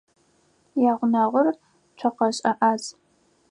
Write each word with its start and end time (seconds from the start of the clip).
Ягъунэгъур 0.89 1.47
цокъэшӏэ 1.97 2.51
ӏаз. 2.59 2.83